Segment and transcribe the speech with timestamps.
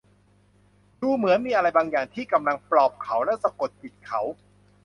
[1.01, 4.21] ดูเหมือนมีอะไรบางอย่างที่กำลังปลอบเขาและสะกดจิตเขา